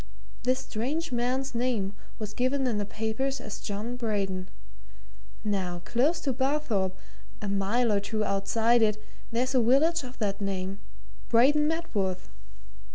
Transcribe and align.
This 0.41 0.57
strange 0.61 1.11
man's 1.11 1.53
name 1.53 1.93
was 2.17 2.33
given 2.33 2.65
in 2.65 2.79
the 2.79 2.87
papers 2.87 3.39
as 3.39 3.59
John 3.59 3.97
Braden. 3.97 4.49
Now 5.43 5.83
close 5.85 6.19
to 6.21 6.33
Barthorpe 6.33 6.97
a 7.39 7.47
mile 7.47 7.91
or 7.91 7.99
two 7.99 8.23
outside 8.25 8.81
it, 8.81 8.99
there's 9.31 9.53
a 9.53 9.61
village 9.61 10.01
of 10.01 10.17
that 10.17 10.41
name 10.41 10.79
Braden 11.29 11.67
Medworth. 11.67 12.29